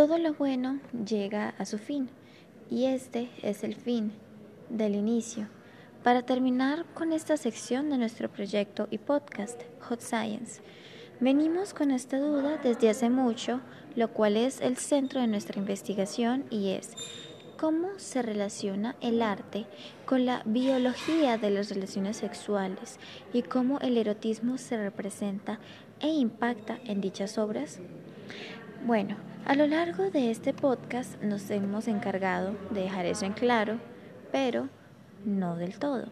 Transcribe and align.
Todo 0.00 0.16
lo 0.16 0.32
bueno 0.32 0.80
llega 1.06 1.50
a 1.58 1.66
su 1.66 1.76
fin 1.76 2.08
y 2.70 2.86
este 2.86 3.28
es 3.42 3.64
el 3.64 3.74
fin 3.74 4.12
del 4.70 4.94
inicio. 4.94 5.46
Para 6.02 6.22
terminar 6.22 6.86
con 6.94 7.12
esta 7.12 7.36
sección 7.36 7.90
de 7.90 7.98
nuestro 7.98 8.30
proyecto 8.30 8.88
y 8.90 8.96
podcast, 8.96 9.60
Hot 9.82 10.00
Science, 10.00 10.62
venimos 11.20 11.74
con 11.74 11.90
esta 11.90 12.18
duda 12.18 12.56
desde 12.62 12.88
hace 12.88 13.10
mucho, 13.10 13.60
lo 13.94 14.10
cual 14.14 14.38
es 14.38 14.62
el 14.62 14.78
centro 14.78 15.20
de 15.20 15.26
nuestra 15.26 15.58
investigación 15.58 16.46
y 16.48 16.70
es 16.70 16.94
cómo 17.58 17.90
se 17.98 18.22
relaciona 18.22 18.96
el 19.02 19.20
arte 19.20 19.66
con 20.06 20.24
la 20.24 20.40
biología 20.46 21.36
de 21.36 21.50
las 21.50 21.68
relaciones 21.68 22.16
sexuales 22.16 22.98
y 23.34 23.42
cómo 23.42 23.78
el 23.80 23.98
erotismo 23.98 24.56
se 24.56 24.78
representa 24.78 25.60
e 26.00 26.08
impacta 26.08 26.78
en 26.86 27.02
dichas 27.02 27.36
obras. 27.36 27.80
Bueno, 28.86 29.16
a 29.44 29.54
lo 29.54 29.66
largo 29.66 30.10
de 30.10 30.30
este 30.30 30.54
podcast 30.54 31.22
nos 31.22 31.50
hemos 31.50 31.86
encargado 31.86 32.56
de 32.70 32.80
dejar 32.80 33.04
eso 33.04 33.26
en 33.26 33.34
claro, 33.34 33.78
pero 34.32 34.70
no 35.26 35.56
del 35.56 35.78
todo. 35.78 36.06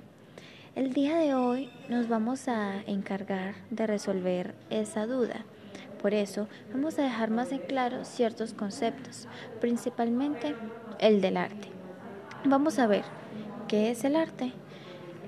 El 0.74 0.92
día 0.92 1.16
de 1.16 1.34
hoy 1.34 1.70
nos 1.88 2.08
vamos 2.08 2.46
a 2.46 2.82
encargar 2.86 3.54
de 3.70 3.86
resolver 3.86 4.54
esa 4.68 5.06
duda. 5.06 5.46
Por 6.02 6.12
eso 6.12 6.46
vamos 6.70 6.98
a 6.98 7.02
dejar 7.04 7.30
más 7.30 7.52
en 7.52 7.60
claro 7.60 8.04
ciertos 8.04 8.52
conceptos, 8.52 9.28
principalmente 9.62 10.54
el 10.98 11.22
del 11.22 11.38
arte. 11.38 11.68
Vamos 12.44 12.78
a 12.78 12.86
ver 12.86 13.04
qué 13.66 13.90
es 13.90 14.04
el 14.04 14.14
arte. 14.14 14.52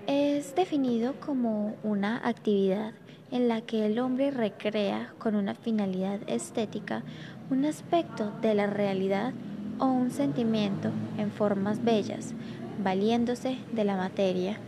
Es 0.07 0.55
definido 0.55 1.15
como 1.21 1.75
una 1.83 2.21
actividad 2.29 2.93
en 3.31 3.49
la 3.49 3.61
que 3.61 3.87
el 3.87 3.99
hombre 3.99 4.31
recrea 4.31 5.13
con 5.19 5.35
una 5.35 5.55
finalidad 5.55 6.21
estética 6.27 7.03
un 7.51 7.65
aspecto 7.65 8.33
de 8.43 8.55
la 8.55 8.67
realidad 8.67 9.33
o 9.79 9.87
un 9.87 10.11
sentimiento 10.11 10.91
en 11.19 11.31
formas 11.31 11.83
bellas, 11.85 12.35
valiéndose 12.83 13.59
de 13.73 13.85
la 13.85 13.97
materia, 13.97 14.59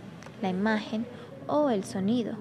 la 0.40 0.48
imagen 0.48 1.06
o 1.46 1.70
el 1.70 1.84
sonido. 1.84 2.34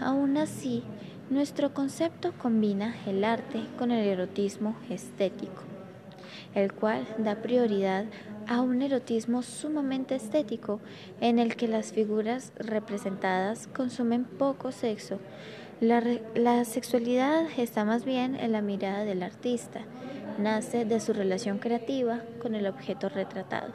Aún 0.00 0.36
así, 0.36 0.82
nuestro 1.30 1.74
concepto 1.74 2.32
combina 2.38 2.94
el 3.06 3.24
arte 3.24 3.60
con 3.78 3.90
el 3.90 4.06
erotismo 4.06 4.76
estético, 4.88 5.62
el 6.54 6.72
cual 6.72 7.06
da 7.18 7.36
prioridad 7.36 8.06
a 8.46 8.60
un 8.60 8.82
erotismo 8.82 9.42
sumamente 9.42 10.14
estético 10.14 10.80
en 11.20 11.38
el 11.38 11.56
que 11.56 11.68
las 11.68 11.92
figuras 11.92 12.52
representadas 12.58 13.66
consumen 13.68 14.24
poco 14.24 14.72
sexo. 14.72 15.18
La, 15.80 16.64
sexualidad 16.64 17.46
está 17.58 17.84
más 17.84 18.06
bien 18.06 18.34
en 18.36 18.52
la 18.52 18.62
mirada 18.62 19.04
del 19.04 19.22
artista, 19.22 19.82
nace 20.38 20.86
de 20.86 21.00
su 21.00 21.12
relación 21.12 21.58
creativa 21.58 22.20
con 22.40 22.54
el 22.54 22.66
objeto 22.66 23.10
retratado. 23.10 23.72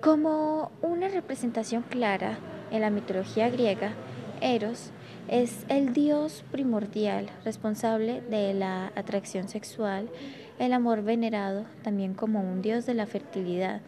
Como 0.00 0.72
una 0.82 1.06
representación 1.08 1.82
clara 1.82 2.38
en 2.72 2.80
la 2.80 2.90
mitología 2.90 3.50
griega, 3.50 3.92
Eros 4.40 4.90
es 5.28 5.64
el 5.68 5.92
dios 5.92 6.44
primordial 6.50 7.30
responsable 7.44 8.20
de 8.22 8.52
la 8.52 8.92
atracción 8.96 9.48
sexual, 9.48 10.08
el 10.58 10.72
amor 10.72 11.02
venerado 11.02 11.64
también 11.82 12.14
como 12.14 12.40
un 12.40 12.62
dios 12.62 12.86
de 12.86 12.94
la 12.94 13.06
fertilidad. 13.06 13.80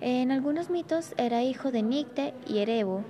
En 0.00 0.30
algunos 0.30 0.70
mitos 0.70 1.14
era 1.18 1.42
hijo 1.42 1.70
de 1.70 1.82
Nicte 1.82 2.32
y 2.46 2.58
Erebo, 2.58 3.04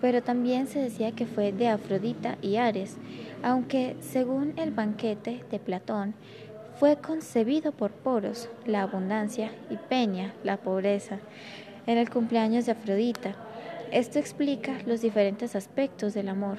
pero 0.00 0.22
también 0.22 0.66
se 0.66 0.80
decía 0.80 1.12
que 1.12 1.26
fue 1.26 1.52
de 1.52 1.68
Afrodita 1.68 2.36
y 2.42 2.56
Ares, 2.56 2.96
aunque 3.42 3.96
según 4.00 4.54
el 4.56 4.72
banquete 4.72 5.44
de 5.50 5.58
Platón, 5.60 6.14
fue 6.78 6.96
concebido 6.96 7.70
por 7.70 7.92
Poros, 7.92 8.48
la 8.66 8.82
abundancia, 8.82 9.52
y 9.70 9.76
Peña, 9.76 10.34
la 10.42 10.56
pobreza 10.56 11.20
en 11.86 11.98
el 11.98 12.10
cumpleaños 12.10 12.66
de 12.66 12.72
Afrodita. 12.72 13.36
Esto 13.92 14.18
explica 14.18 14.78
los 14.86 15.00
diferentes 15.00 15.54
aspectos 15.54 16.14
del 16.14 16.28
amor. 16.28 16.58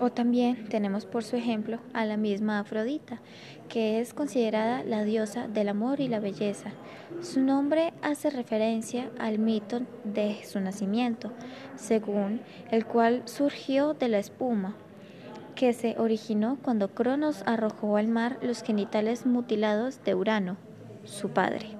O 0.00 0.10
también 0.10 0.68
tenemos 0.68 1.06
por 1.06 1.24
su 1.24 1.36
ejemplo 1.36 1.80
a 1.92 2.04
la 2.04 2.16
misma 2.16 2.60
Afrodita, 2.60 3.20
que 3.68 4.00
es 4.00 4.14
considerada 4.14 4.84
la 4.84 5.02
diosa 5.02 5.48
del 5.48 5.68
amor 5.68 6.00
y 6.00 6.08
la 6.08 6.20
belleza. 6.20 6.70
Su 7.20 7.40
nombre 7.40 7.92
hace 8.02 8.30
referencia 8.30 9.10
al 9.18 9.38
mito 9.38 9.80
de 10.04 10.44
su 10.44 10.60
nacimiento, 10.60 11.32
según 11.76 12.40
el 12.70 12.86
cual 12.86 13.22
surgió 13.24 13.94
de 13.94 14.08
la 14.08 14.18
espuma, 14.18 14.76
que 15.56 15.72
se 15.72 15.96
originó 15.98 16.58
cuando 16.62 16.94
Cronos 16.94 17.42
arrojó 17.44 17.96
al 17.96 18.06
mar 18.06 18.38
los 18.40 18.62
genitales 18.62 19.26
mutilados 19.26 20.04
de 20.04 20.14
Urano, 20.14 20.56
su 21.04 21.30
padre. 21.30 21.77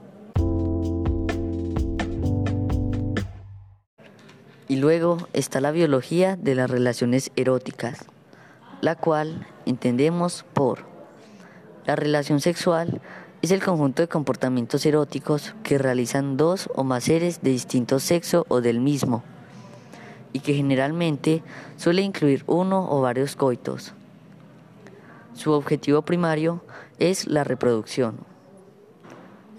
Y 4.69 4.77
luego 4.77 5.17
está 5.33 5.61
la 5.61 5.71
biología 5.71 6.37
de 6.37 6.55
las 6.55 6.71
relaciones 6.71 7.33
eróticas, 7.37 8.05
la 8.83 8.95
cual 8.95 9.47
entendemos 9.65 10.45
por 10.53 10.85
la 11.87 11.97
relación 11.97 12.41
sexual 12.41 13.01
es 13.41 13.51
el 13.51 13.63
conjunto 13.65 14.03
de 14.03 14.09
comportamientos 14.09 14.85
eróticos 14.85 15.55
que 15.63 15.79
realizan 15.79 16.37
dos 16.37 16.69
o 16.75 16.85
más 16.85 17.05
seres 17.05 17.41
de 17.41 17.51
distinto 17.51 17.99
sexo 17.99 18.45
o 18.49 18.61
del 18.61 18.81
mismo, 18.81 19.23
y 20.35 20.41
que 20.41 20.53
generalmente 20.53 21.43
suele 21.77 22.03
incluir 22.03 22.45
uno 22.47 22.91
o 22.91 23.01
varios 23.01 23.37
coitos. 23.37 23.95
Su 25.33 25.53
objetivo 25.53 26.03
primario 26.03 26.63
es 26.99 27.27
la 27.27 27.43
reproducción. 27.45 28.17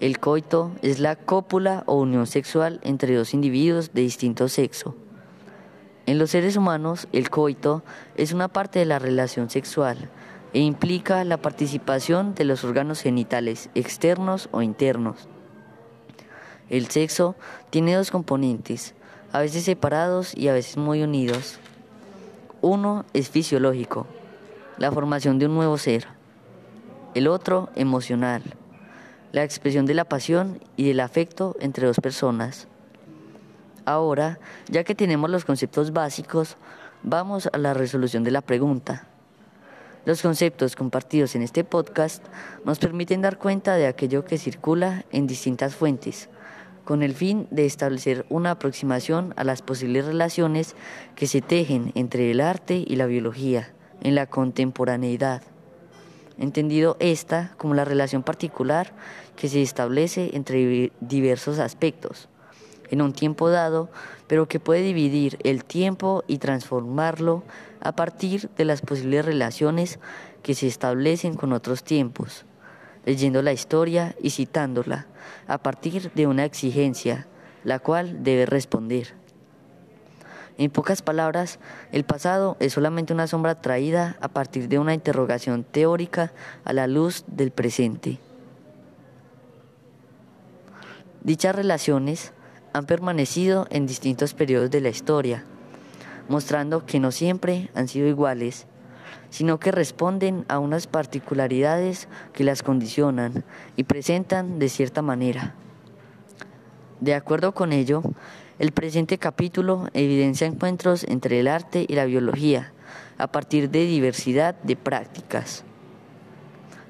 El 0.00 0.18
coito 0.18 0.72
es 0.80 0.98
la 0.98 1.14
cópula 1.14 1.82
o 1.84 1.96
unión 1.96 2.26
sexual 2.26 2.80
entre 2.82 3.14
dos 3.14 3.34
individuos 3.34 3.92
de 3.92 4.00
distinto 4.00 4.48
sexo. 4.48 4.96
En 6.06 6.18
los 6.18 6.30
seres 6.30 6.56
humanos, 6.56 7.06
el 7.12 7.28
coito 7.28 7.82
es 8.16 8.32
una 8.32 8.48
parte 8.48 8.78
de 8.78 8.86
la 8.86 8.98
relación 8.98 9.50
sexual 9.50 10.08
e 10.54 10.60
implica 10.60 11.22
la 11.24 11.36
participación 11.36 12.34
de 12.34 12.44
los 12.46 12.64
órganos 12.64 13.02
genitales 13.02 13.68
externos 13.74 14.48
o 14.52 14.62
internos. 14.62 15.28
El 16.70 16.88
sexo 16.88 17.36
tiene 17.68 17.94
dos 17.94 18.10
componentes, 18.10 18.94
a 19.32 19.40
veces 19.40 19.64
separados 19.64 20.34
y 20.34 20.48
a 20.48 20.54
veces 20.54 20.78
muy 20.78 21.02
unidos. 21.02 21.58
Uno 22.62 23.04
es 23.12 23.28
fisiológico, 23.28 24.06
la 24.78 24.90
formación 24.90 25.38
de 25.38 25.44
un 25.44 25.56
nuevo 25.56 25.76
ser. 25.76 26.06
El 27.14 27.28
otro, 27.28 27.68
emocional, 27.74 28.42
la 29.32 29.44
expresión 29.44 29.86
de 29.86 29.94
la 29.94 30.04
pasión 30.04 30.60
y 30.76 30.88
del 30.88 31.00
afecto 31.00 31.56
entre 31.60 31.86
dos 31.86 32.00
personas. 32.00 32.66
Ahora, 33.84 34.38
ya 34.68 34.84
que 34.84 34.94
tenemos 34.94 35.30
los 35.30 35.44
conceptos 35.44 35.92
básicos, 35.92 36.56
vamos 37.02 37.48
a 37.52 37.58
la 37.58 37.74
resolución 37.74 38.24
de 38.24 38.30
la 38.30 38.40
pregunta. 38.40 39.06
Los 40.04 40.22
conceptos 40.22 40.76
compartidos 40.76 41.34
en 41.34 41.42
este 41.42 41.64
podcast 41.64 42.24
nos 42.64 42.78
permiten 42.78 43.20
dar 43.20 43.38
cuenta 43.38 43.76
de 43.76 43.86
aquello 43.86 44.24
que 44.24 44.38
circula 44.38 45.04
en 45.12 45.26
distintas 45.26 45.74
fuentes, 45.74 46.28
con 46.84 47.02
el 47.02 47.14
fin 47.14 47.46
de 47.50 47.66
establecer 47.66 48.26
una 48.30 48.52
aproximación 48.52 49.34
a 49.36 49.44
las 49.44 49.62
posibles 49.62 50.06
relaciones 50.06 50.74
que 51.14 51.26
se 51.26 51.42
tejen 51.42 51.92
entre 51.94 52.30
el 52.30 52.40
arte 52.40 52.82
y 52.86 52.96
la 52.96 53.06
biología 53.06 53.72
en 54.02 54.14
la 54.14 54.26
contemporaneidad 54.26 55.42
entendido 56.38 56.96
esta 57.00 57.54
como 57.56 57.74
la 57.74 57.84
relación 57.84 58.22
particular 58.22 58.92
que 59.36 59.48
se 59.48 59.62
establece 59.62 60.30
entre 60.34 60.92
diversos 61.00 61.58
aspectos 61.58 62.28
en 62.90 63.02
un 63.02 63.12
tiempo 63.12 63.50
dado, 63.50 63.88
pero 64.26 64.48
que 64.48 64.60
puede 64.60 64.82
dividir 64.82 65.38
el 65.44 65.64
tiempo 65.64 66.24
y 66.26 66.38
transformarlo 66.38 67.44
a 67.80 67.92
partir 67.92 68.50
de 68.56 68.64
las 68.64 68.82
posibles 68.82 69.24
relaciones 69.24 69.98
que 70.42 70.54
se 70.54 70.66
establecen 70.66 71.34
con 71.34 71.52
otros 71.52 71.84
tiempos, 71.84 72.44
leyendo 73.04 73.42
la 73.42 73.52
historia 73.52 74.16
y 74.20 74.30
citándola 74.30 75.06
a 75.46 75.58
partir 75.58 76.10
de 76.14 76.26
una 76.26 76.44
exigencia, 76.44 77.26
la 77.64 77.78
cual 77.78 78.22
debe 78.22 78.46
responder. 78.46 79.14
En 80.58 80.70
pocas 80.70 81.02
palabras, 81.02 81.58
el 81.92 82.04
pasado 82.04 82.56
es 82.60 82.72
solamente 82.72 83.12
una 83.12 83.26
sombra 83.26 83.60
traída 83.60 84.16
a 84.20 84.28
partir 84.28 84.68
de 84.68 84.78
una 84.78 84.94
interrogación 84.94 85.64
teórica 85.64 86.32
a 86.64 86.72
la 86.72 86.86
luz 86.86 87.24
del 87.26 87.50
presente. 87.50 88.18
Dichas 91.22 91.54
relaciones 91.54 92.32
han 92.72 92.86
permanecido 92.86 93.66
en 93.70 93.86
distintos 93.86 94.34
periodos 94.34 94.70
de 94.70 94.80
la 94.80 94.88
historia, 94.88 95.44
mostrando 96.28 96.86
que 96.86 97.00
no 97.00 97.10
siempre 97.10 97.70
han 97.74 97.88
sido 97.88 98.06
iguales, 98.06 98.66
sino 99.30 99.58
que 99.58 99.72
responden 99.72 100.44
a 100.48 100.58
unas 100.58 100.86
particularidades 100.86 102.08
que 102.32 102.44
las 102.44 102.62
condicionan 102.62 103.44
y 103.76 103.84
presentan 103.84 104.58
de 104.58 104.68
cierta 104.68 105.02
manera. 105.02 105.54
De 107.00 107.14
acuerdo 107.14 107.52
con 107.52 107.72
ello, 107.72 108.02
el 108.60 108.72
presente 108.72 109.16
capítulo 109.16 109.88
evidencia 109.94 110.46
encuentros 110.46 111.04
entre 111.04 111.40
el 111.40 111.48
arte 111.48 111.86
y 111.88 111.94
la 111.94 112.04
biología 112.04 112.74
a 113.16 113.26
partir 113.26 113.70
de 113.70 113.86
diversidad 113.86 114.54
de 114.54 114.76
prácticas. 114.76 115.64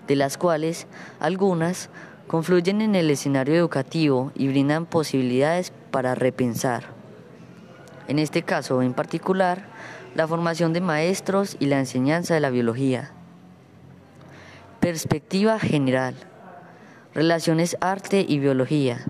de 0.09 0.17
las 0.17 0.37
cuales 0.37 0.89
algunas 1.21 1.89
confluyen 2.27 2.81
en 2.81 2.97
el 2.97 3.09
escenario 3.09 3.55
educativo 3.55 4.33
y 4.35 4.49
brindan 4.49 4.85
posibilidades 4.85 5.73
para 5.93 6.17
repensar. 6.17 6.87
En 8.09 8.19
este 8.19 8.43
caso 8.43 8.83
en 8.83 8.93
particular, 8.93 9.69
la 10.17 10.27
formación 10.27 10.73
de 10.73 10.81
maestros 10.81 11.57
y 11.61 11.67
la 11.67 11.79
enseñanza 11.79 12.35
de 12.35 12.41
la 12.41 12.51
biología. 12.51 13.13
Perspectiva 14.81 15.61
general. 15.61 16.17
Relaciones 17.15 17.77
arte 17.81 18.27
y 18.29 18.41
biología. 18.41 19.07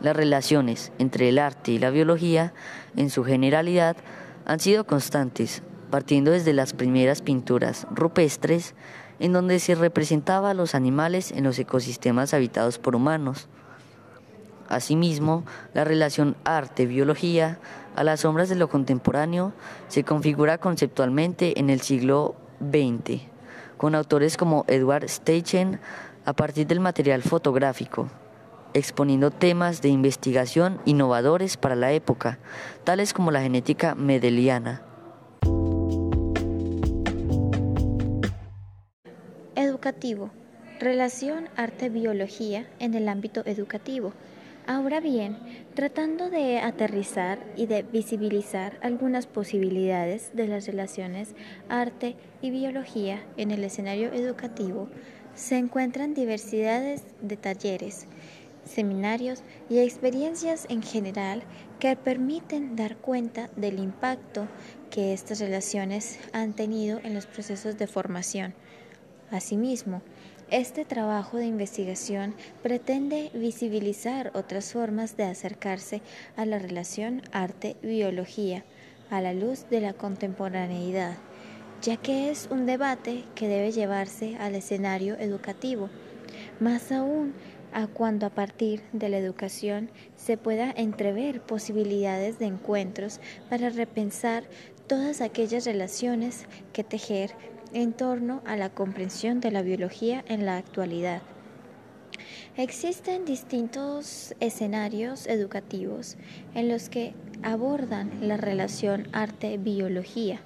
Las 0.00 0.16
relaciones 0.16 0.92
entre 0.98 1.28
el 1.28 1.38
arte 1.38 1.72
y 1.72 1.78
la 1.78 1.90
biología, 1.90 2.52
en 2.96 3.10
su 3.10 3.24
generalidad, 3.24 3.96
han 4.44 4.60
sido 4.60 4.86
constantes, 4.86 5.62
partiendo 5.90 6.30
desde 6.30 6.52
las 6.52 6.74
primeras 6.74 7.22
pinturas 7.22 7.86
rupestres, 7.90 8.74
en 9.18 9.32
donde 9.32 9.58
se 9.58 9.74
representaba 9.74 10.50
a 10.50 10.54
los 10.54 10.74
animales 10.74 11.32
en 11.32 11.44
los 11.44 11.58
ecosistemas 11.58 12.34
habitados 12.34 12.78
por 12.78 12.94
humanos. 12.94 13.48
Asimismo, 14.68 15.44
la 15.74 15.84
relación 15.84 16.36
arte-biología 16.44 17.58
a 17.94 18.04
las 18.04 18.20
sombras 18.20 18.48
de 18.48 18.56
lo 18.56 18.68
contemporáneo 18.68 19.52
se 19.88 20.04
configura 20.04 20.58
conceptualmente 20.58 21.58
en 21.58 21.70
el 21.70 21.80
siglo 21.80 22.34
XX, 22.60 23.22
con 23.76 23.94
autores 23.94 24.36
como 24.36 24.64
Edward 24.68 25.08
Steichen 25.08 25.80
a 26.24 26.32
partir 26.34 26.66
del 26.66 26.80
material 26.80 27.22
fotográfico, 27.22 28.08
exponiendo 28.76 29.30
temas 29.30 29.80
de 29.80 29.88
investigación 29.88 30.80
innovadores 30.84 31.56
para 31.56 31.74
la 31.74 31.92
época, 31.92 32.38
tales 32.84 33.14
como 33.14 33.30
la 33.30 33.40
genética 33.40 33.94
medeliana. 33.94 34.82
Educativo. 39.54 40.30
Relación 40.78 41.48
arte-biología 41.56 42.66
en 42.78 42.92
el 42.92 43.08
ámbito 43.08 43.42
educativo. 43.46 44.12
Ahora 44.66 45.00
bien, 45.00 45.38
tratando 45.74 46.28
de 46.28 46.58
aterrizar 46.58 47.38
y 47.56 47.64
de 47.66 47.82
visibilizar 47.82 48.78
algunas 48.82 49.26
posibilidades 49.26 50.32
de 50.34 50.48
las 50.48 50.66
relaciones 50.66 51.34
arte 51.70 52.16
y 52.42 52.50
biología 52.50 53.24
en 53.38 53.52
el 53.52 53.64
escenario 53.64 54.12
educativo, 54.12 54.88
se 55.34 55.56
encuentran 55.56 56.14
diversidades 56.14 57.04
de 57.20 57.36
talleres, 57.36 58.06
seminarios 58.66 59.42
y 59.70 59.78
experiencias 59.78 60.66
en 60.68 60.82
general 60.82 61.42
que 61.78 61.96
permiten 61.96 62.76
dar 62.76 62.96
cuenta 62.96 63.48
del 63.56 63.78
impacto 63.78 64.48
que 64.90 65.12
estas 65.12 65.40
relaciones 65.40 66.18
han 66.32 66.52
tenido 66.52 67.00
en 67.02 67.14
los 67.14 67.26
procesos 67.26 67.78
de 67.78 67.86
formación. 67.86 68.54
Asimismo, 69.30 70.02
este 70.50 70.84
trabajo 70.84 71.38
de 71.38 71.46
investigación 71.46 72.34
pretende 72.62 73.30
visibilizar 73.34 74.30
otras 74.34 74.72
formas 74.72 75.16
de 75.16 75.24
acercarse 75.24 76.02
a 76.36 76.44
la 76.44 76.58
relación 76.58 77.22
arte-biología 77.32 78.64
a 79.10 79.20
la 79.20 79.32
luz 79.32 79.68
de 79.70 79.80
la 79.80 79.92
contemporaneidad, 79.92 81.16
ya 81.82 81.96
que 81.96 82.30
es 82.30 82.48
un 82.50 82.66
debate 82.66 83.24
que 83.34 83.48
debe 83.48 83.72
llevarse 83.72 84.36
al 84.36 84.54
escenario 84.54 85.16
educativo, 85.18 85.90
más 86.60 86.90
aún 86.92 87.34
a 87.72 87.86
cuando 87.86 88.26
a 88.26 88.30
partir 88.30 88.82
de 88.92 89.08
la 89.08 89.18
educación 89.18 89.90
se 90.16 90.36
pueda 90.36 90.70
entrever 90.70 91.40
posibilidades 91.40 92.38
de 92.38 92.46
encuentros 92.46 93.20
para 93.48 93.70
repensar 93.70 94.44
todas 94.86 95.20
aquellas 95.20 95.64
relaciones 95.64 96.46
que 96.72 96.84
tejer 96.84 97.32
en 97.72 97.92
torno 97.92 98.42
a 98.46 98.56
la 98.56 98.70
comprensión 98.70 99.40
de 99.40 99.50
la 99.50 99.62
biología 99.62 100.24
en 100.28 100.46
la 100.46 100.56
actualidad. 100.56 101.22
Existen 102.56 103.24
distintos 103.26 104.34
escenarios 104.40 105.26
educativos 105.26 106.16
en 106.54 106.68
los 106.68 106.88
que 106.88 107.12
abordan 107.42 108.10
la 108.22 108.38
relación 108.38 109.08
arte-biología. 109.12 110.40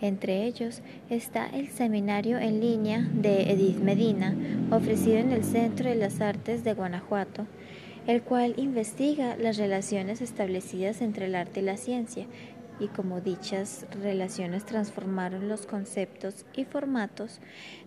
Entre 0.00 0.44
ellos 0.44 0.80
está 1.10 1.46
el 1.46 1.68
seminario 1.68 2.38
en 2.38 2.60
línea 2.60 3.06
de 3.12 3.50
Edith 3.52 3.78
Medina, 3.78 4.34
ofrecido 4.70 5.18
en 5.18 5.32
el 5.32 5.44
Centro 5.44 5.90
de 5.90 5.94
las 5.94 6.22
Artes 6.22 6.64
de 6.64 6.72
Guanajuato, 6.72 7.46
el 8.06 8.22
cual 8.22 8.54
investiga 8.56 9.36
las 9.36 9.58
relaciones 9.58 10.22
establecidas 10.22 11.02
entre 11.02 11.26
el 11.26 11.34
arte 11.34 11.60
y 11.60 11.64
la 11.64 11.76
ciencia 11.76 12.26
y 12.80 12.88
como 12.88 13.20
dichas 13.20 13.86
relaciones 14.02 14.64
transformaron 14.64 15.48
los 15.48 15.66
conceptos 15.66 16.46
y 16.54 16.64
formatos 16.64 17.40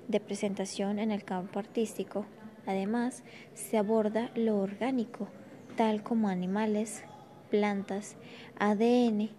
de 0.08 0.20
presentación 0.20 1.00
en 1.00 1.10
el 1.10 1.24
campo 1.24 1.58
artístico. 1.58 2.28
Además, 2.68 3.24
se 3.56 3.80
aborda 3.80 4.30
lo 4.36 4.60
orgánico, 4.60 5.30
tal 5.76 6.04
como 6.04 6.30
animales, 6.30 7.04
plantas, 7.50 8.16
ADN, 8.60 9.32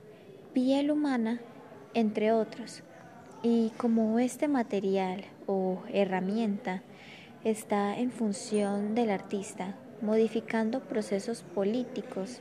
piel 0.52 0.90
humana, 0.90 1.40
entre 1.94 2.32
otros. 2.32 2.82
Y 3.42 3.70
como 3.76 4.18
este 4.18 4.48
material 4.48 5.24
o 5.46 5.82
herramienta 5.92 6.82
está 7.44 7.98
en 7.98 8.10
función 8.10 8.94
del 8.94 9.10
artista, 9.10 9.76
modificando 10.00 10.80
procesos 10.80 11.42
políticos, 11.42 12.40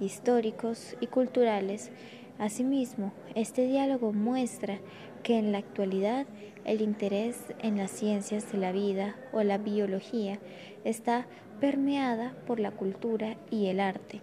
históricos 0.00 0.96
y 1.00 1.06
culturales, 1.06 1.90
Asimismo, 2.38 3.12
este 3.36 3.64
diálogo 3.64 4.12
muestra 4.12 4.78
que 5.22 5.38
en 5.38 5.52
la 5.52 5.58
actualidad 5.58 6.26
el 6.64 6.80
interés 6.80 7.36
en 7.60 7.76
las 7.76 7.92
ciencias 7.92 8.50
de 8.50 8.58
la 8.58 8.72
vida 8.72 9.14
o 9.32 9.42
la 9.44 9.56
biología 9.56 10.40
está 10.84 11.26
permeada 11.60 12.34
por 12.46 12.58
la 12.58 12.72
cultura 12.72 13.36
y 13.50 13.66
el 13.66 13.78
arte. 13.78 14.20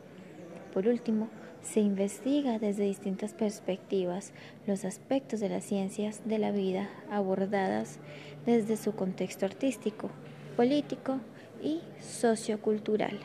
Por 0.73 0.87
último, 0.87 1.29
se 1.63 1.79
investiga 1.79 2.59
desde 2.59 2.83
distintas 2.83 3.33
perspectivas 3.33 4.33
los 4.67 4.85
aspectos 4.85 5.39
de 5.39 5.49
las 5.49 5.63
ciencias 5.63 6.21
de 6.25 6.39
la 6.39 6.51
vida 6.51 6.89
abordadas 7.09 7.99
desde 8.45 8.77
su 8.77 8.93
contexto 8.93 9.45
artístico, 9.45 10.09
político 10.55 11.19
y 11.61 11.81
sociocultural. 11.99 13.19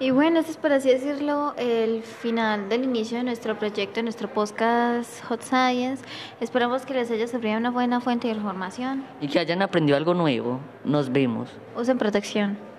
Y 0.00 0.10
bueno, 0.10 0.40
este 0.40 0.50
es 0.50 0.56
por 0.58 0.70
así 0.70 0.90
decirlo 0.90 1.54
el 1.56 2.02
final 2.02 2.68
del 2.68 2.84
inicio 2.84 3.16
de 3.16 3.24
nuestro 3.24 3.58
proyecto, 3.58 3.94
de 3.94 4.02
nuestro 4.02 4.28
podcast 4.28 5.24
Hot 5.24 5.40
Science. 5.40 6.04
Esperamos 6.40 6.84
que 6.84 6.92
les 6.92 7.10
haya 7.10 7.26
servido 7.26 7.56
una 7.56 7.70
buena 7.70 8.02
fuente 8.02 8.28
de 8.28 8.34
información. 8.34 9.02
Y 9.22 9.28
que 9.28 9.38
hayan 9.38 9.62
aprendido 9.62 9.96
algo 9.96 10.12
nuevo. 10.12 10.60
Nos 10.84 11.10
vemos. 11.10 11.48
Usen 11.74 11.96
protección. 11.96 12.73